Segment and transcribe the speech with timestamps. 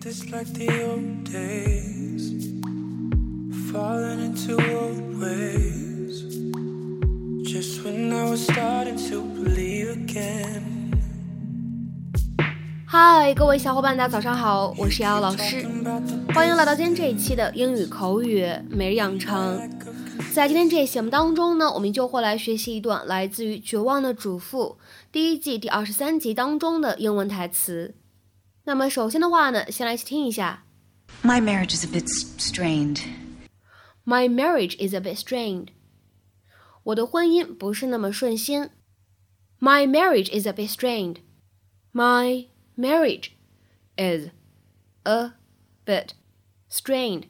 [0.00, 2.52] Just like the old days,
[3.70, 6.22] falling into old ways.
[7.42, 10.62] Just when I was starting to believe again.
[12.84, 15.66] 嗨，各位小伙伴，大家早上好，我是瑶瑶老师，
[16.34, 19.58] 欢迎来到今天这一期的英语口语每日养成。
[20.32, 24.76] 在今天这一节目当中呢，我们就会来学习一段来自于《绝望的主妇》
[25.10, 27.94] 第一季第二十三集当中的英文台词。
[28.65, 30.63] 那么首先的话呢，先来一起听一下。
[31.23, 33.01] My marriage is a bit s- strained.
[34.05, 35.67] My marriage is a bit strained.
[36.83, 38.69] 我的婚姻不是那么顺心。
[39.59, 41.17] My marriage is a bit strained.
[41.93, 43.31] My marriage
[43.95, 44.29] is
[45.03, 45.33] a
[45.85, 46.11] bit
[46.69, 47.25] strained.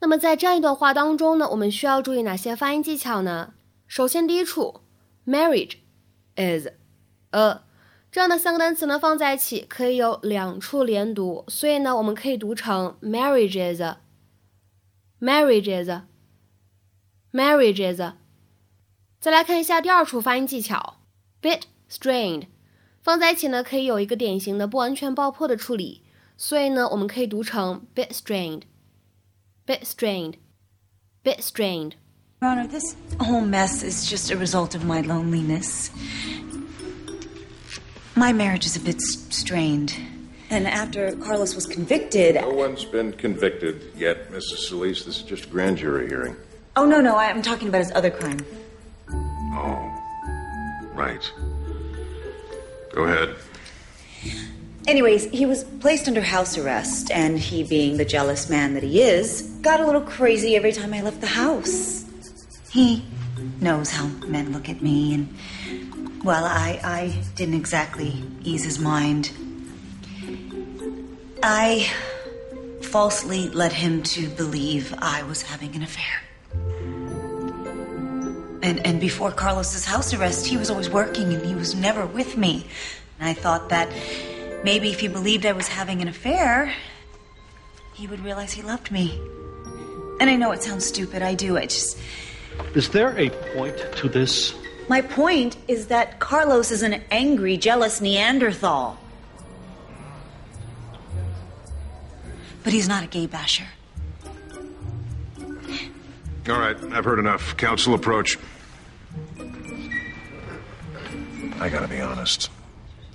[0.00, 3.54] 那么在这样一段话当中呢，我们需要注意哪些发音技巧呢？
[3.86, 4.80] 首先，第一处，
[5.26, 5.78] marriage
[6.36, 6.68] is
[7.30, 7.62] a
[8.10, 16.02] 这样的三个单词呢放在一起可以有两处连读，所以呢，我们可以读成 marriages。marriages
[17.32, 18.12] marriages。
[19.18, 21.00] 再来看一下第二处发音技巧，
[21.40, 22.48] bit strained，
[23.02, 26.02] 放在一起呢可以有一个典型的不完全爆破的处理，
[26.36, 31.92] 所以呢我们可以读成 bit strained，bit strained，bit strained。
[32.42, 35.88] Your Honor, this whole mess is just a result of my loneliness.
[38.19, 39.95] My marriage is a bit strained.
[40.49, 42.35] And after Carlos was convicted.
[42.35, 44.57] No one's been convicted yet, Mrs.
[44.67, 45.05] Solis.
[45.05, 46.35] This is just a grand jury hearing.
[46.75, 48.45] Oh, no, no, I'm talking about his other crime.
[49.09, 49.89] Oh,
[50.93, 51.31] right.
[52.93, 53.35] Go ahead.
[54.85, 59.01] Anyways, he was placed under house arrest, and he, being the jealous man that he
[59.01, 62.03] is, got a little crazy every time I left the house.
[62.69, 63.05] He
[63.61, 65.88] knows how men look at me, and,
[66.23, 69.31] well, I, I didn't exactly ease his mind.
[71.41, 71.89] I
[72.81, 76.21] falsely led him to believe I was having an affair.
[78.61, 82.35] And, and before Carlos's house arrest, he was always working and he was never with
[82.35, 82.67] me.
[83.19, 83.89] And I thought that
[84.63, 86.73] maybe if he believed I was having an affair,
[87.93, 89.17] he would realize he loved me.
[90.19, 91.57] And I know it sounds stupid, I do.
[91.57, 91.97] I just.
[92.75, 94.53] Is there a point to this?
[94.89, 98.97] My point is that Carlos is an angry, jealous Neanderthal.
[102.63, 103.67] But he's not a gay basher.
[106.49, 107.55] All right, I've heard enough.
[107.55, 108.39] Counsel approach.
[111.59, 112.49] I gotta be honest.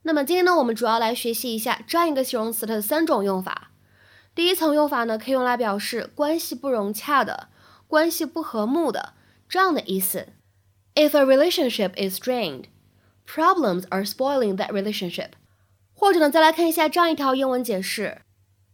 [0.00, 3.72] 那么今天呢，我们主要来学习一下这样一个形容词它的三种用法。
[4.34, 7.50] 第一层用法呢，可以用来表示关系不融洽的、
[7.86, 9.12] 关系不和睦的
[9.46, 10.28] 这样的意思。
[10.94, 12.64] If a relationship is strained,
[13.26, 15.32] problems are spoiling that relationship.
[15.98, 18.20] 或者呢，再来看一下这样一条英文解释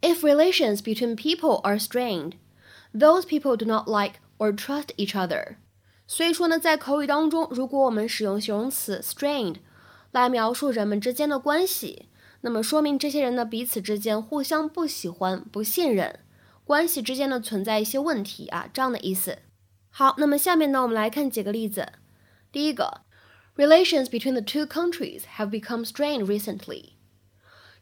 [0.01, 2.33] ：If relations between people are strained,
[2.93, 5.57] those people do not like or trust each other。
[6.09, 9.57] 所以说呢，在口语当中，如果我们使用形容词 strained
[10.11, 12.09] 来描述人们之间的关系，
[12.41, 16.19] 那么说明这些人呢彼此之间互相不喜欢、不信任，
[16.65, 19.39] 关系之间呢存在一些问题啊，这样的意思。
[19.91, 21.93] 好，那么下面呢，我们来看几个例子。
[22.51, 23.03] 第一个
[23.57, 26.95] ，Relations between the two countries have become strained recently。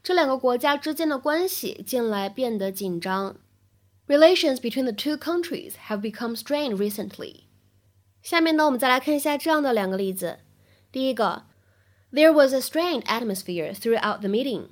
[0.03, 3.37] 这两个国家之间的关系近来变得紧张。
[4.07, 7.43] Relations between the two countries have become strained recently。
[8.21, 10.39] 下面呢，我们再来看一下这样的两个例子。
[10.91, 11.43] 第一个
[12.11, 14.69] ，There was a strained atmosphere throughout the meeting。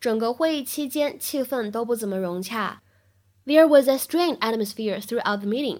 [0.00, 2.82] 整个会议期间气氛都不怎么融洽。
[3.44, 5.78] There was a strained atmosphere throughout the meeting。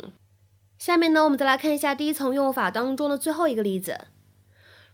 [0.79, 4.09] 下面呢，我们再来看一下第一层用法当中的最后一个例子。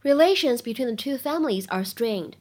[0.03, 2.35] Relations between the two families are strained。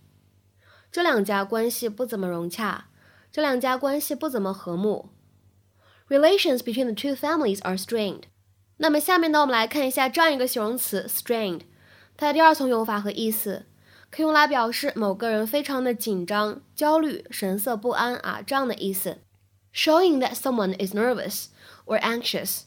[0.95, 2.87] 这两家关系不怎么融洽，
[3.31, 5.11] 这两家关系不怎么和睦。
[6.09, 8.23] Relations between the two families are strained。
[8.79, 11.61] 那么下面呢，我们来看一下这样一个形容词 strained，
[12.17, 13.67] 它的第二层用法和意思，
[14.11, 19.19] 可以用来表示某个人非常的紧张、焦虑、神色不安啊这样的意思，
[19.73, 21.47] showing that someone is nervous
[21.87, 22.63] or anxious。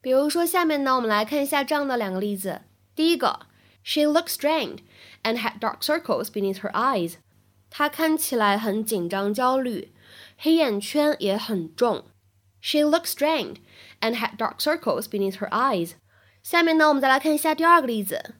[0.00, 2.62] 比如说下面呢，我们来看一下这样的两个例子。
[2.96, 3.46] 第一个，
[3.84, 4.78] She looked strained
[5.22, 7.14] and had dark circles beneath her eyes。
[7.69, 9.93] 她看起来很紧张、焦虑，
[10.37, 12.05] 黑眼圈也很重。
[12.61, 13.57] She looked strained
[14.01, 15.91] and had dark circles beneath her eyes.
[16.43, 18.35] 下面呢，我们再来看一下第二个例子。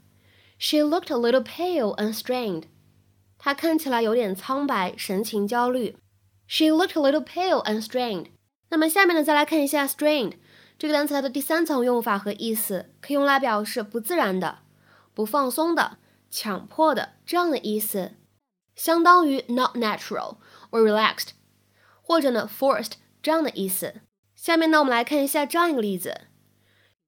[0.57, 2.63] She looked a little pale and strained.
[3.37, 5.95] 她看起来有点苍白，神情焦虑。
[6.47, 8.27] She looked a little pale and strained.
[8.69, 10.33] 那么下面呢，再来看一下 strained
[10.79, 14.59] 这个单词它的第三层用法和意思，可以用来表示不自然的、
[15.13, 15.97] 不放松的、
[16.29, 18.13] 强迫的这样的意思，
[18.77, 20.37] 相当于 not natural
[20.71, 21.31] or relaxed，
[22.01, 23.95] 或者呢 forced 这样的意思。
[24.35, 26.21] 下面呢，我们来看一下这样一个例子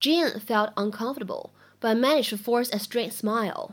[0.02, 3.72] ：Jean felt uncomfortable but managed to force a straight smile.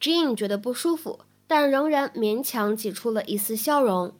[0.00, 4.14] Jean 觉得不舒服，但仍然勉强挤出了一丝笑容。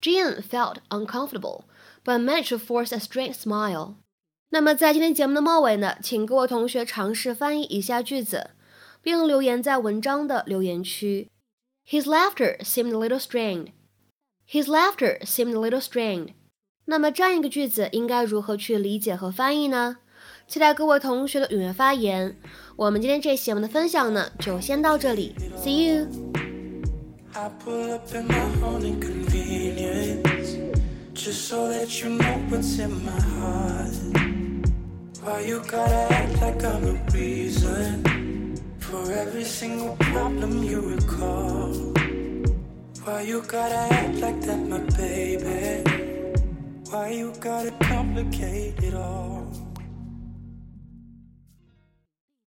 [0.00, 1.64] Jean felt uncomfortable
[2.04, 3.96] but managed to force a straight smile.
[4.50, 8.50] 那么在今天节目的末尾呢，请各位同学尝试翻译一下句子，
[9.02, 11.28] 并留言在文章的留言区。
[11.85, 13.71] His laughter seemed a little strained.
[14.45, 16.33] His laughter seemed a little strained.
[16.85, 19.97] 那么这样一个句子应该如何去理解和翻译呢？
[20.47, 22.35] 期待各位同学的踊跃发言。
[22.75, 30.57] 我们今天这期节目的分享呢，就先到这里，See you。I pull up in my own inconvenience
[31.13, 33.93] Just so that you know what's in my heart
[35.23, 38.03] Why you gotta act like I'm the reason
[38.84, 41.72] for every single problem you recall.
[43.04, 45.82] Why you gotta act like that, my baby?
[46.90, 49.33] Why you gotta complicate it all